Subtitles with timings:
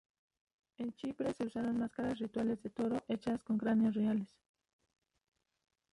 [0.79, 4.35] En Chipre se usaron máscaras rituales de toro hechas con cráneos reales.